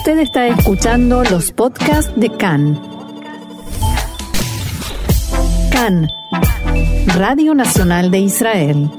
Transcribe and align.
Usted 0.00 0.20
está 0.20 0.48
escuchando 0.48 1.22
los 1.24 1.52
podcasts 1.52 2.10
de 2.16 2.34
CAN. 2.38 2.80
CAN, 5.70 6.08
Radio 7.18 7.54
Nacional 7.54 8.10
de 8.10 8.20
Israel. 8.20 8.90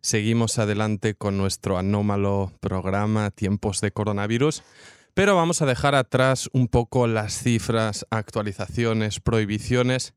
Seguimos 0.00 0.58
adelante 0.58 1.14
con 1.14 1.38
nuestro 1.38 1.78
anómalo 1.78 2.50
programa 2.58 3.30
Tiempos 3.30 3.80
de 3.80 3.92
Coronavirus, 3.92 4.64
pero 5.14 5.36
vamos 5.36 5.62
a 5.62 5.66
dejar 5.66 5.94
atrás 5.94 6.50
un 6.52 6.66
poco 6.66 7.06
las 7.06 7.38
cifras, 7.38 8.06
actualizaciones, 8.10 9.20
prohibiciones 9.20 10.14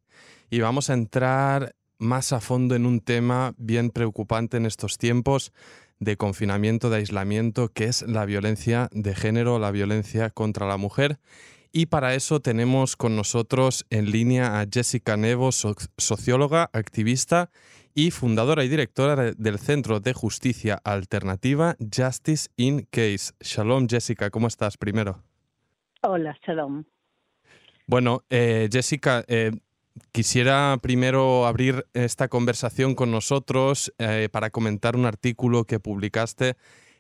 y 0.50 0.62
vamos 0.62 0.90
a 0.90 0.96
entrar 0.96 1.76
más 2.00 2.34
a 2.34 2.40
fondo 2.40 2.74
en 2.74 2.88
un 2.88 3.02
tema 3.02 3.54
bien 3.58 3.92
preocupante 3.92 4.58
en 4.58 4.66
estos 4.66 4.98
tiempos 4.98 5.52
de 6.00 6.18
confinamiento, 6.18 6.90
de 6.90 6.98
aislamiento, 6.98 7.70
que 7.70 7.86
es 7.86 8.02
la 8.04 8.26
violencia 8.26 8.90
de 8.92 9.16
género, 9.16 9.60
la 9.60 9.72
violencia 9.72 10.30
contra 10.30 10.68
la 10.68 10.78
mujer. 10.78 11.20
Y 11.72 11.88
para 11.88 12.16
eso 12.16 12.40
tenemos 12.40 12.96
con 12.96 13.16
nosotros 13.16 13.86
en 13.90 14.12
línea 14.12 14.60
a 14.60 14.66
Jessica 14.72 15.18
Nevo, 15.18 15.52
socióloga, 15.52 16.70
activista 16.74 17.50
y 17.94 18.12
fundadora 18.12 18.64
y 18.64 18.70
directora 18.70 19.34
del 19.34 19.60
Centro 19.60 20.00
de 20.00 20.14
Justicia 20.14 20.80
Alternativa 20.84 21.76
Justice 21.80 22.48
in 22.56 22.88
Case. 22.90 23.34
Shalom, 23.42 23.88
Jessica, 23.90 24.30
¿cómo 24.30 24.48
estás 24.48 24.78
primero? 24.78 25.24
Hola, 26.02 26.38
shalom. 26.46 26.86
Bueno, 27.88 28.24
eh, 28.30 28.70
Jessica, 28.72 29.24
eh, 29.28 29.52
Quisiera 30.12 30.78
primero 30.82 31.46
abrir 31.46 31.88
esta 31.94 32.28
conversación 32.28 32.96
con 32.96 33.12
nosotros 33.12 33.94
eh, 33.98 34.30
para 34.32 34.50
comentar 34.50 34.96
un 34.96 35.06
artículo 35.06 35.66
que 35.66 35.80
publicaste 35.80 36.56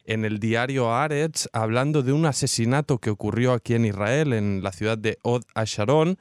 en 0.05 0.23
el 0.25 0.39
diario 0.39 0.93
Aretz 0.93 1.47
hablando 1.53 2.01
de 2.01 2.13
un 2.13 2.25
asesinato 2.25 2.99
que 2.99 3.09
ocurrió 3.09 3.53
aquí 3.53 3.73
en 3.73 3.85
Israel, 3.85 4.33
en 4.33 4.63
la 4.63 4.71
ciudad 4.71 4.97
de 4.97 5.19
Od 5.21 5.43
Asharon, 5.53 6.17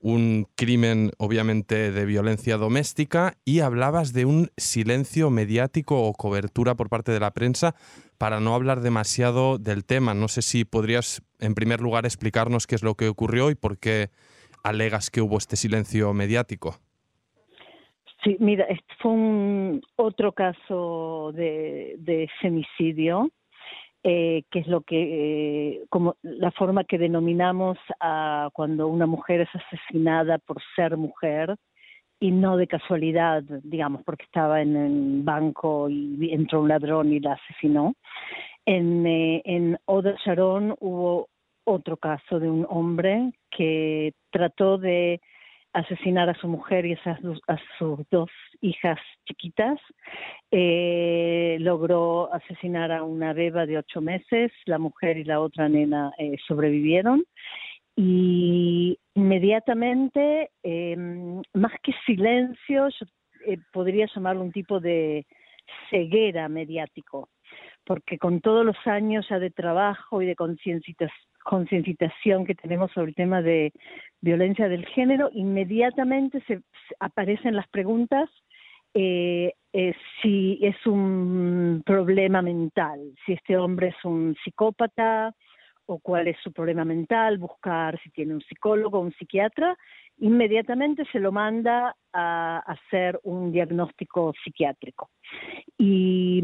un 0.00 0.48
crimen 0.54 1.12
obviamente 1.18 1.92
de 1.92 2.06
violencia 2.06 2.56
doméstica, 2.56 3.36
y 3.44 3.60
hablabas 3.60 4.12
de 4.12 4.24
un 4.24 4.50
silencio 4.56 5.30
mediático 5.30 6.02
o 6.02 6.14
cobertura 6.14 6.76
por 6.76 6.88
parte 6.88 7.12
de 7.12 7.20
la 7.20 7.32
prensa 7.32 7.74
para 8.18 8.40
no 8.40 8.54
hablar 8.54 8.80
demasiado 8.80 9.58
del 9.58 9.84
tema. 9.84 10.14
No 10.14 10.28
sé 10.28 10.42
si 10.42 10.64
podrías, 10.64 11.22
en 11.38 11.54
primer 11.54 11.80
lugar, 11.80 12.06
explicarnos 12.06 12.66
qué 12.66 12.74
es 12.74 12.82
lo 12.82 12.94
que 12.94 13.08
ocurrió 13.08 13.50
y 13.50 13.54
por 13.54 13.78
qué 13.78 14.10
alegas 14.68 15.10
que 15.10 15.20
hubo 15.20 15.38
este 15.38 15.56
silencio 15.56 16.12
mediático? 16.12 16.76
Sí, 18.22 18.36
mira, 18.40 18.66
fue 18.98 19.12
un 19.12 19.82
otro 19.94 20.32
caso 20.32 21.30
de, 21.32 22.28
femicidio, 22.40 23.30
eh, 24.02 24.42
que 24.50 24.60
es 24.60 24.66
lo 24.66 24.80
que, 24.80 24.98
eh, 25.78 25.84
como 25.90 26.16
la 26.22 26.50
forma 26.50 26.84
que 26.84 26.98
denominamos 26.98 27.78
a 28.00 28.50
cuando 28.52 28.88
una 28.88 29.06
mujer 29.06 29.42
es 29.42 29.48
asesinada 29.54 30.38
por 30.38 30.60
ser 30.74 30.96
mujer 30.96 31.56
y 32.18 32.30
no 32.32 32.56
de 32.56 32.66
casualidad, 32.66 33.42
digamos, 33.62 34.02
porque 34.02 34.24
estaba 34.24 34.62
en 34.62 34.74
el 34.74 35.22
banco 35.22 35.88
y 35.88 36.32
entró 36.32 36.62
un 36.62 36.68
ladrón 36.68 37.12
y 37.12 37.20
la 37.20 37.34
asesinó. 37.34 37.94
En, 38.64 39.06
eh, 39.06 39.42
en 39.44 39.78
Oda 39.84 40.16
Sharon 40.24 40.74
hubo 40.80 41.28
otro 41.66 41.96
caso 41.96 42.40
de 42.40 42.48
un 42.48 42.66
hombre 42.70 43.32
que 43.50 44.14
trató 44.30 44.78
de 44.78 45.20
asesinar 45.76 46.30
a 46.30 46.34
su 46.40 46.48
mujer 46.48 46.86
y 46.86 46.94
a 46.94 47.58
sus 47.78 48.08
dos 48.10 48.30
hijas 48.62 48.98
chiquitas. 49.26 49.78
Eh, 50.50 51.58
logró 51.60 52.32
asesinar 52.32 52.92
a 52.92 53.02
una 53.02 53.34
beba 53.34 53.66
de 53.66 53.78
ocho 53.78 54.00
meses, 54.00 54.52
la 54.64 54.78
mujer 54.78 55.18
y 55.18 55.24
la 55.24 55.40
otra 55.40 55.68
nena 55.68 56.12
eh, 56.18 56.36
sobrevivieron. 56.48 57.24
Y 57.94 58.98
inmediatamente, 59.14 60.50
em, 60.62 61.42
más 61.52 61.72
que 61.82 61.92
silencio, 62.06 62.88
yo 62.88 63.06
eh, 63.46 63.58
podría 63.72 64.06
llamarlo 64.14 64.42
un 64.42 64.52
tipo 64.52 64.80
de 64.80 65.26
ceguera 65.90 66.48
mediático, 66.48 67.28
porque 67.84 68.18
con 68.18 68.40
todos 68.40 68.64
los 68.64 68.76
años 68.86 69.26
ya 69.28 69.38
de 69.38 69.50
trabajo 69.50 70.22
y 70.22 70.26
de 70.26 70.36
concienciación 71.46 72.44
que 72.44 72.54
tenemos 72.54 72.90
sobre 72.92 73.10
el 73.10 73.14
tema 73.14 73.40
de 73.40 73.72
violencia 74.20 74.68
del 74.68 74.84
género, 74.86 75.30
inmediatamente 75.32 76.42
se, 76.46 76.60
aparecen 77.00 77.54
las 77.54 77.68
preguntas 77.68 78.28
eh, 78.92 79.52
eh, 79.72 79.94
si 80.20 80.58
es 80.62 80.86
un 80.86 81.82
problema 81.84 82.42
mental, 82.42 82.98
si 83.24 83.34
este 83.34 83.56
hombre 83.56 83.88
es 83.88 84.04
un 84.04 84.34
psicópata 84.42 85.34
o 85.84 85.98
cuál 85.98 86.28
es 86.28 86.36
su 86.42 86.52
problema 86.52 86.84
mental, 86.84 87.38
buscar 87.38 88.00
si 88.02 88.10
tiene 88.10 88.34
un 88.34 88.40
psicólogo 88.40 88.98
o 88.98 89.02
un 89.02 89.12
psiquiatra, 89.12 89.76
inmediatamente 90.18 91.04
se 91.12 91.20
lo 91.20 91.30
manda 91.30 91.94
a 92.12 92.58
hacer 92.66 93.20
un 93.22 93.52
diagnóstico 93.52 94.32
psiquiátrico. 94.42 95.10
Y, 95.78 96.42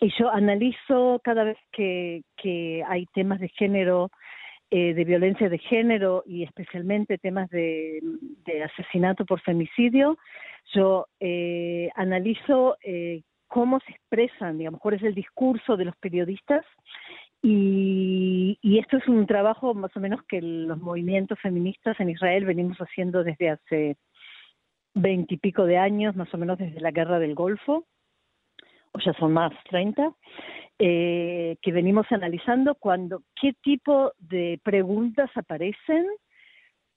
mm, 0.00 0.06
yo 0.18 0.30
analizo 0.30 1.20
cada 1.22 1.44
vez 1.44 1.58
que, 1.72 2.22
hay 2.86 3.06
temas 3.14 3.40
de 3.40 3.48
género, 3.48 4.10
eh, 4.70 4.94
de 4.94 5.04
violencia 5.04 5.48
de 5.48 5.58
género 5.58 6.22
y 6.26 6.42
especialmente 6.42 7.18
temas 7.18 7.48
de, 7.50 8.00
asesinato 8.64 9.24
por 9.24 9.40
femicidio, 9.40 10.18
yo 10.74 11.06
eh, 11.20 11.90
analizo 11.94 12.76
eh, 12.82 13.22
cómo 13.46 13.78
se 13.80 13.92
expresan, 13.92 14.58
digamos, 14.58 14.80
cuál 14.80 14.94
es 14.94 15.02
el 15.02 15.14
discurso 15.14 15.76
de 15.76 15.84
los 15.84 15.96
periodistas. 15.96 16.64
Y, 17.46 18.58
esto 18.80 18.96
es 18.96 19.06
un 19.06 19.26
trabajo 19.26 19.74
más 19.74 19.94
o 19.96 20.00
menos 20.00 20.22
que 20.26 20.40
los 20.40 20.78
movimientos 20.78 21.38
feministas 21.40 21.98
en 22.00 22.10
Israel 22.10 22.46
venimos 22.46 22.78
haciendo 22.78 23.22
desde 23.22 23.50
hace 23.50 23.96
veintipico 24.94 25.66
de 25.66 25.76
años, 25.76 26.16
más 26.16 26.32
o 26.32 26.38
menos 26.38 26.58
desde 26.58 26.80
la 26.80 26.90
guerra 26.90 27.18
del 27.18 27.34
Golfo, 27.34 27.86
o 28.94 28.98
ya 29.00 29.12
son 29.14 29.32
más, 29.32 29.52
treinta, 29.68 30.12
eh, 30.78 31.56
que 31.60 31.72
venimos 31.72 32.06
analizando 32.10 32.74
cuando 32.76 33.22
qué 33.40 33.52
tipo 33.62 34.12
de 34.18 34.60
preguntas 34.62 35.30
aparecen 35.34 36.06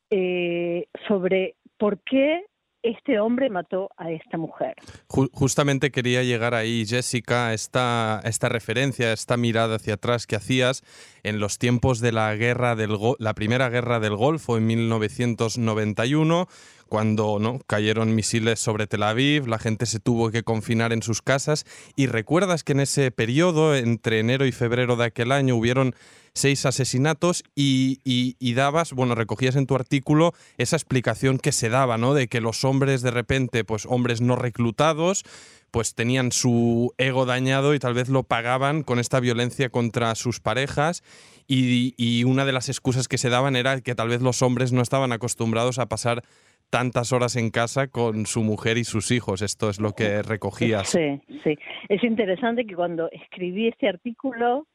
eh, 0.09 0.87
sobre 1.07 1.55
por 1.77 1.99
qué 2.03 2.45
este 2.87 3.19
hombre 3.19 3.49
mató 3.49 3.89
a 3.97 4.11
esta 4.11 4.37
mujer. 4.37 4.75
Justamente 5.07 5.91
quería 5.91 6.23
llegar 6.23 6.53
ahí, 6.53 6.85
Jessica, 6.85 7.53
esta, 7.53 8.21
esta 8.23 8.49
referencia, 8.49 9.13
esta 9.13 9.37
mirada 9.37 9.75
hacia 9.75 9.95
atrás 9.95 10.27
que 10.27 10.35
hacías 10.35 10.83
en 11.23 11.39
los 11.39 11.57
tiempos 11.57 11.99
de 11.99 12.11
la 12.11 12.33
guerra 12.35 12.75
del 12.75 12.97
la 13.19 13.33
primera 13.33 13.69
guerra 13.69 13.99
del 13.99 14.15
Golfo 14.15 14.57
en 14.57 14.65
1991 14.67 16.47
cuando 16.87 17.37
¿no? 17.39 17.59
cayeron 17.67 18.15
misiles 18.15 18.59
sobre 18.59 18.87
Tel 18.87 19.03
Aviv, 19.03 19.47
la 19.47 19.59
gente 19.59 19.85
se 19.85 19.99
tuvo 19.99 20.31
que 20.31 20.43
confinar 20.43 20.93
en 20.93 21.03
sus 21.03 21.21
casas 21.21 21.65
y 21.95 22.07
recuerdas 22.07 22.63
que 22.63 22.71
en 22.71 22.79
ese 22.79 23.11
periodo, 23.11 23.75
entre 23.75 24.19
enero 24.19 24.45
y 24.45 24.51
febrero 24.51 24.95
de 24.95 25.05
aquel 25.05 25.31
año, 25.31 25.55
hubieron 25.55 25.95
seis 26.37 26.65
asesinatos 26.65 27.43
y, 27.55 27.99
y, 28.05 28.53
dabas, 28.53 28.93
bueno, 28.93 29.15
recogías 29.15 29.55
en 29.55 29.67
tu 29.67 29.75
artículo 29.75 30.33
esa 30.57 30.75
explicación 30.75 31.37
que 31.37 31.51
se 31.51 31.69
daba, 31.69 31.97
¿no? 31.97 32.13
De 32.13 32.27
que 32.27 32.41
los 32.41 32.63
hombres 32.63 33.01
de 33.01 33.11
repente, 33.11 33.63
pues 33.63 33.85
hombres 33.85 34.21
no 34.21 34.35
reclutados, 34.35 35.23
pues 35.71 35.95
tenían 35.95 36.31
su 36.31 36.93
ego 36.97 37.25
dañado 37.25 37.73
y 37.73 37.79
tal 37.79 37.93
vez 37.93 38.09
lo 38.09 38.23
pagaban 38.23 38.83
con 38.83 38.99
esta 38.99 39.19
violencia 39.19 39.69
contra 39.69 40.15
sus 40.15 40.39
parejas 40.39 41.03
y, 41.47 41.93
y 41.97 42.23
una 42.23 42.45
de 42.45 42.53
las 42.53 42.69
excusas 42.69 43.07
que 43.07 43.17
se 43.17 43.29
daban 43.29 43.55
era 43.55 43.81
que 43.81 43.95
tal 43.95 44.09
vez 44.09 44.21
los 44.21 44.41
hombres 44.41 44.71
no 44.71 44.81
estaban 44.81 45.11
acostumbrados 45.11 45.79
a 45.79 45.87
pasar 45.87 46.23
tantas 46.69 47.13
horas 47.13 47.35
en 47.35 47.49
casa 47.49 47.87
con 47.87 48.25
su 48.25 48.43
mujer 48.43 48.77
y 48.77 48.83
sus 48.83 49.11
hijos. 49.11 49.41
Esto 49.41 49.69
es 49.69 49.79
lo 49.79 49.93
que 49.93 50.21
recogías. 50.21 50.89
Sí, 50.89 51.21
sí. 51.43 51.57
Es 51.89 52.03
interesante 52.03 52.65
que 52.65 52.75
cuando 52.75 53.09
escribí 53.11 53.67
este 53.67 53.87
artículo 53.87 54.67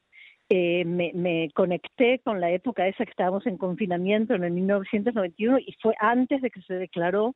eh, 0.54 0.84
me, 0.84 1.48
conecté 1.54 2.18
con 2.18 2.38
la 2.38 2.50
época 2.50 2.86
esa 2.86 3.06
que 3.06 3.10
estábamos 3.10 3.46
en 3.46 3.56
confinamiento 3.56 4.34
en 4.34 4.44
el 4.44 4.50
1991 4.50 5.60
y 5.60 5.74
fue 5.80 5.94
antes 5.98 6.42
de 6.42 6.50
que 6.50 6.60
se 6.60 6.74
declaró 6.74 7.34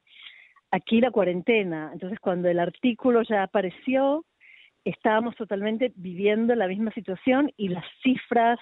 aquí 0.71 1.01
la 1.01 1.11
cuarentena. 1.11 1.89
Entonces 1.95 2.21
cuando 2.21 2.51
el 2.51 2.59
artículo 2.59 3.23
ya 3.23 3.43
apareció, 3.43 4.27
estábamos 4.85 5.35
totalmente 5.35 5.95
viviendo 5.97 6.55
la 6.55 6.69
misma 6.69 6.91
situación 6.91 7.51
y 7.57 7.69
las 7.69 7.87
cifras 8.03 8.59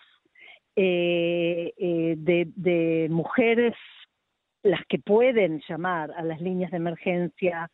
eh, 0.76 1.72
eh, 1.76 2.14
de 2.16 3.08
mujeres 3.10 3.74
las 4.62 4.86
que 4.88 5.00
pueden 5.00 5.62
llamar 5.68 6.12
a 6.12 6.22
las 6.22 6.40
líneas 6.40 6.70
de 6.70 6.76
emergencia 6.76 7.72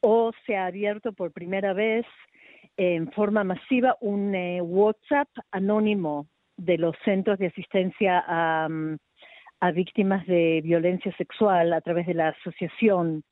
o 0.00 0.32
se 0.44 0.54
ha 0.54 0.66
abierto 0.66 1.14
por 1.14 1.32
primera 1.32 1.72
vez 1.72 2.04
en 2.82 3.12
forma 3.12 3.44
masiva 3.44 3.94
un 4.00 4.34
eh, 4.34 4.62
WhatsApp 4.62 5.28
anónimo 5.50 6.28
de 6.56 6.78
los 6.78 6.96
centros 7.04 7.38
de 7.38 7.48
asistencia 7.48 8.24
a, 8.26 8.68
víctimas 9.74 10.26
de 10.26 10.62
violencia 10.64 11.14
sexual 11.18 11.74
a 11.74 11.82
través 11.82 12.06
de 12.06 12.14
la 12.14 12.28
asociación, 12.28 13.22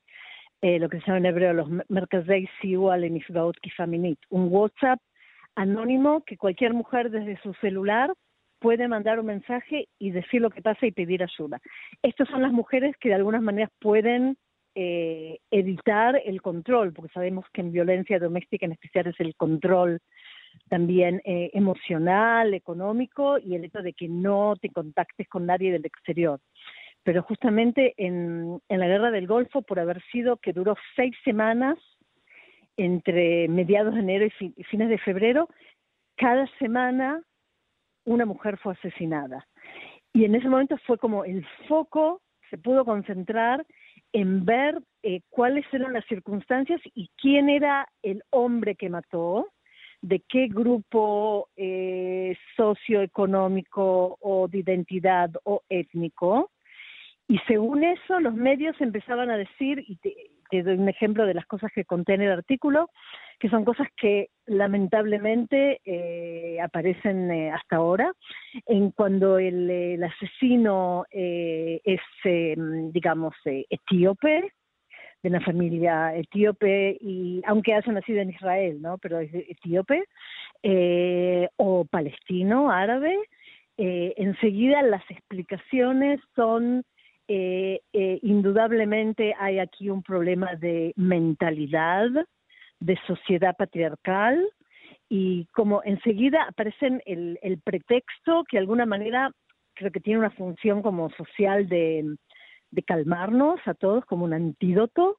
eh, 0.61 0.79
lo 0.79 0.91
que 0.91 1.01
se 1.01 1.07
llama 1.07 1.17
en 1.17 1.27
hebreo 1.27 1.55
los 1.55 1.69
Merkazei 1.89 2.47
Siua 2.61 2.99
Lenifgaot 2.99 3.59
Kifaminit, 3.61 4.19
un 4.29 4.49
WhatsApp 4.51 5.01
anónimo 5.55 6.23
que 6.27 6.37
cualquier 6.37 6.75
mujer 6.75 7.11
desde 7.11 7.41
su 7.41 7.55
celular 7.55 8.13
puede 8.59 8.87
mandar 8.87 9.19
un 9.19 9.27
mensaje 9.27 9.89
y 9.99 10.11
decir 10.11 10.43
lo 10.43 10.51
que 10.51 10.61
pasa 10.61 10.85
y 10.85 10.93
pedir 10.93 11.23
ayuda. 11.23 11.59
Estas 12.03 12.29
son 12.29 12.43
las 12.43 12.53
mujeres 12.53 12.95
que 13.01 13.09
de 13.09 13.15
algunas 13.15 13.41
maneras 13.41 13.71
pueden 13.81 14.37
eh, 14.81 15.41
evitar 15.51 16.23
el 16.25 16.41
control, 16.41 16.93
porque 16.93 17.13
sabemos 17.13 17.45
que 17.53 17.63
en 17.63 17.73
violencia 17.73 18.21
doméstica 18.21 18.65
en 18.65 18.71
especial 18.71 19.09
es 19.09 19.19
el 19.19 19.35
control 19.35 19.99
también 20.69 21.21
eh, 21.25 21.51
emocional, 21.53 22.55
económico 22.55 23.39
y 23.39 23.57
el 23.57 23.65
hecho 23.65 23.83
de 23.83 23.93
que 23.93 24.07
no 24.07 24.55
te 24.55 24.71
contactes 24.71 25.27
con 25.29 25.47
nadie 25.47 25.73
del 25.73 25.85
exterior. 25.85 26.39
Pero 27.03 27.25
justamente 27.25 27.93
en, 27.97 28.61
en 28.69 28.79
la 28.79 28.87
guerra 28.87 29.11
del 29.11 29.27
Golfo, 29.27 29.63
por 29.63 29.81
haber 29.81 30.01
sido 30.13 30.37
que 30.37 30.53
duró 30.53 30.77
seis 30.95 31.17
semanas 31.25 31.77
entre 32.77 33.49
mediados 33.49 33.95
de 33.95 34.01
enero 34.01 34.29
y 34.39 34.63
fines 34.63 34.91
de 34.91 34.99
febrero, 34.99 35.49
cada 36.17 36.47
semana 36.61 37.21
una 38.05 38.27
mujer 38.27 38.59
fue 38.59 38.75
asesinada. 38.75 39.45
Y 40.13 40.25
en 40.25 40.37
ese 40.37 40.49
momento 40.49 40.79
fue 40.87 40.99
como 40.99 41.25
el 41.25 41.45
foco 41.67 42.23
se 42.49 42.59
pudo 42.59 42.85
concentrar 42.85 43.67
en 44.13 44.45
ver 44.45 44.79
eh, 45.03 45.21
cuáles 45.29 45.65
eran 45.73 45.93
las 45.93 46.05
circunstancias 46.07 46.81
y 46.95 47.11
quién 47.17 47.49
era 47.49 47.89
el 48.03 48.23
hombre 48.31 48.75
que 48.75 48.89
mató, 48.89 49.49
de 50.01 50.21
qué 50.29 50.47
grupo 50.49 51.49
eh, 51.57 52.37
socioeconómico 52.57 54.17
o 54.21 54.49
de 54.49 54.59
identidad 54.59 55.31
o 55.45 55.63
étnico. 55.69 56.51
Y 57.27 57.39
según 57.47 57.85
eso, 57.85 58.21
los 58.21 58.35
medios 58.35 58.81
empezaban 58.81 59.31
a 59.31 59.37
decir, 59.37 59.85
y 59.87 59.97
te 59.97 60.63
doy 60.63 60.77
un 60.77 60.89
ejemplo 60.89 61.27
de 61.27 61.35
las 61.35 61.47
cosas 61.47 61.71
que 61.75 61.85
contiene 61.85 62.27
el 62.27 62.33
artículo, 62.33 62.91
que 63.39 63.49
son 63.49 63.65
cosas 63.65 63.89
que 63.97 64.31
lamentablemente 64.47 65.81
eh, 65.85 66.61
aparecen 66.61 67.31
eh, 67.31 67.51
hasta 67.51 67.77
ahora. 67.77 68.13
En 68.67 68.91
cuando 68.91 69.39
el, 69.39 70.03
asesino 70.03 71.05
eh, 71.11 71.81
es, 71.85 72.01
digamos, 72.93 73.35
etíope, 73.45 74.53
de 75.23 75.29
una 75.29 75.41
familia 75.41 76.15
etíope, 76.15 76.97
y 77.01 77.43
aunque 77.45 77.75
haya 77.75 77.93
nacido 77.93 78.21
en 78.21 78.31
Israel, 78.31 78.81
¿no? 78.81 78.99
Pero 78.99 79.19
es 79.19 79.35
etíope, 79.35 80.05
o 81.57 81.85
palestino, 81.85 82.71
árabe, 82.71 83.17
enseguida 83.77 84.83
las 84.83 85.03
explicaciones 85.11 86.21
son 86.37 86.85
eh, 87.31 87.83
eh, 87.93 88.19
indudablemente 88.23 89.35
hay 89.39 89.59
aquí 89.59 89.91
un 89.91 90.03
problema 90.03 90.57
de 90.57 90.95
mentalidad, 90.97 92.09
de 92.81 92.99
sociedad 93.07 93.57
patriarcal 93.57 94.47
y 95.09 95.47
como 95.47 95.83
enseguida 95.85 96.45
aparecen 96.49 97.03
el, 97.07 97.39
el 97.43 97.61
pretexto 97.61 98.45
que 98.49 98.57
de 98.57 98.61
alguna 98.61 98.87
manera 98.87 99.31
creo 99.79 99.93
que 99.93 100.01
tiene 100.01 100.19
una 100.19 100.31
función 100.31 100.83
como 100.83 101.09
social 101.11 101.69
de, 101.69 102.17
calmarnos 102.87 103.61
a 103.67 103.75
todos 103.75 104.05
como 104.05 104.25
un 104.25 104.35
antídoto. 104.35 105.19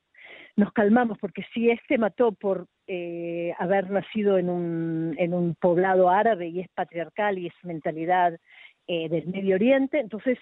Nos 0.55 0.71
calmamos 0.73 1.17
porque 1.17 1.43
si 1.53 1.71
este 1.71 1.97
mató 1.97 2.33
por 2.33 2.67
eh, 2.85 3.53
haber 3.57 3.89
nacido 3.89 4.37
en 4.37 4.49
un, 4.49 5.15
en 5.17 5.33
un 5.33 5.55
poblado 5.55 6.09
árabe 6.09 6.49
y 6.49 6.59
es 6.59 6.67
patriarcal 6.75 7.37
y 7.39 7.47
es 7.47 7.53
mentalidad 7.63 8.37
eh, 8.87 9.09
del 9.09 9.27
Medio 9.27 9.55
Oriente, 9.55 9.99
entonces 9.99 10.37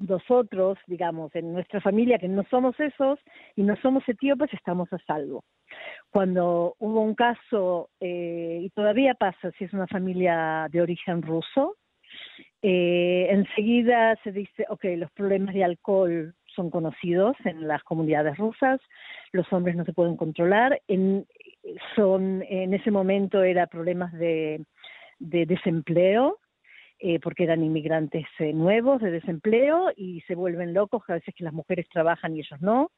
nosotros, 0.00 0.78
digamos, 0.86 1.34
en 1.34 1.52
nuestra 1.52 1.80
familia, 1.80 2.18
que 2.18 2.28
no 2.28 2.44
somos 2.50 2.78
esos 2.78 3.18
y 3.56 3.62
no 3.62 3.76
somos 3.76 4.08
etíopes, 4.08 4.52
estamos 4.52 4.92
a 4.92 4.98
salvo. 4.98 5.42
Cuando 6.10 6.74
hubo 6.78 7.00
un 7.02 7.14
caso, 7.14 7.90
eh, 8.00 8.60
y 8.62 8.70
todavía 8.70 9.14
pasa 9.14 9.50
si 9.58 9.64
es 9.64 9.72
una 9.72 9.86
familia 9.86 10.68
de 10.70 10.82
origen 10.82 11.22
ruso, 11.22 11.76
eh, 12.62 13.28
enseguida 13.30 14.16
se 14.22 14.32
dice, 14.32 14.66
ok, 14.68 14.84
los 14.96 15.10
problemas 15.12 15.54
de 15.54 15.64
alcohol 15.64 16.34
son 16.54 16.70
conocidos 16.70 17.36
en 17.44 17.68
las 17.68 17.82
comunidades 17.84 18.36
rusas, 18.36 18.80
los 19.32 19.50
hombres 19.52 19.76
no 19.76 19.84
se 19.84 19.92
pueden 19.92 20.16
controlar, 20.16 20.80
en, 20.88 21.26
son, 21.94 22.42
en 22.48 22.74
ese 22.74 22.90
momento 22.90 23.42
era 23.42 23.66
problemas 23.66 24.12
de, 24.12 24.64
de 25.20 25.46
desempleo, 25.46 26.39
eh, 27.02 27.18
porque 27.18 27.44
eran 27.44 27.64
inmigrantes 27.64 28.26
eh, 28.40 28.52
nuevos 28.52 29.00
de 29.00 29.10
desempleo 29.10 29.86
y 29.96 30.20
se 30.28 30.34
vuelven 30.34 30.74
locos 30.74 31.02
a 31.08 31.14
veces 31.14 31.34
que 31.34 31.44
las 31.44 31.54
mujeres 31.54 31.86
trabajan 31.90 32.36
y 32.36 32.40
ellos 32.40 32.60
no, 32.60 32.90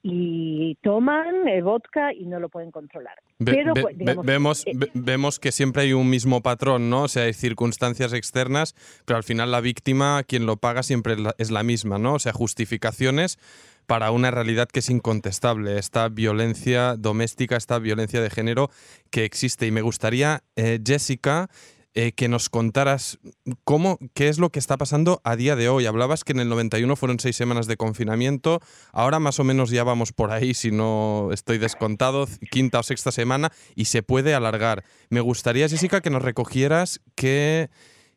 y 0.00 0.76
toman 0.80 1.48
el 1.48 1.64
vodka 1.64 2.12
y 2.12 2.26
no 2.26 2.38
lo 2.38 2.50
pueden 2.50 2.70
controlar. 2.70 3.18
Pero, 3.44 3.74
pues, 3.74 3.96
vemos, 4.22 4.64
eh, 4.64 4.74
vemos 4.94 5.40
que 5.40 5.50
siempre 5.50 5.82
hay 5.82 5.92
un 5.92 6.08
mismo 6.08 6.40
patrón, 6.40 6.88
¿no? 6.88 7.02
O 7.02 7.08
sea, 7.08 7.24
hay 7.24 7.32
circunstancias 7.32 8.12
externas, 8.12 8.76
pero 9.04 9.16
al 9.16 9.24
final 9.24 9.50
la 9.50 9.60
víctima, 9.60 10.22
quien 10.22 10.46
lo 10.46 10.58
paga, 10.58 10.84
siempre 10.84 11.16
es 11.38 11.50
la 11.50 11.64
misma, 11.64 11.98
¿no? 11.98 12.14
O 12.14 12.18
sea, 12.20 12.32
justificaciones 12.32 13.40
para 13.86 14.12
una 14.12 14.30
realidad 14.30 14.68
que 14.68 14.78
es 14.78 14.88
incontestable, 14.88 15.78
esta 15.78 16.08
violencia 16.08 16.94
doméstica, 16.96 17.56
esta 17.56 17.80
violencia 17.80 18.20
de 18.20 18.30
género 18.30 18.70
que 19.10 19.24
existe. 19.24 19.66
Y 19.66 19.72
me 19.72 19.82
gustaría, 19.82 20.44
Jessica, 20.84 21.48
eh, 21.94 22.12
que 22.12 22.28
nos 22.28 22.48
contaras 22.48 23.18
cómo, 23.64 23.98
qué 24.14 24.28
es 24.28 24.38
lo 24.38 24.50
que 24.50 24.58
está 24.58 24.76
pasando 24.76 25.20
a 25.24 25.36
día 25.36 25.56
de 25.56 25.68
hoy. 25.68 25.86
Hablabas 25.86 26.22
que 26.22 26.32
en 26.32 26.40
el 26.40 26.48
91 26.48 26.94
fueron 26.96 27.18
seis 27.18 27.34
semanas 27.34 27.66
de 27.66 27.76
confinamiento, 27.76 28.60
ahora 28.92 29.18
más 29.18 29.40
o 29.40 29.44
menos 29.44 29.70
ya 29.70 29.84
vamos 29.84 30.12
por 30.12 30.30
ahí, 30.30 30.54
si 30.54 30.70
no 30.70 31.30
estoy 31.32 31.58
descontado, 31.58 32.28
quinta 32.50 32.78
o 32.78 32.82
sexta 32.82 33.10
semana, 33.10 33.50
y 33.74 33.86
se 33.86 34.02
puede 34.02 34.34
alargar. 34.34 34.84
Me 35.08 35.20
gustaría, 35.20 35.68
Jessica, 35.68 36.00
que 36.00 36.10
nos 36.10 36.22
recogieras 36.22 37.00
qué, 37.14 37.70